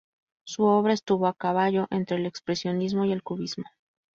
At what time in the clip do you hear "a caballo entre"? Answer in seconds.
1.27-2.17